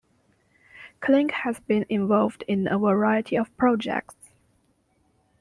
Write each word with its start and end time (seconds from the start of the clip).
Clink 0.99 1.29
has 1.29 1.59
been 1.59 1.85
involved 1.87 2.43
in 2.47 2.65
a 2.67 2.79
variety 2.79 3.35
of 3.35 3.55
projects. 3.55 4.31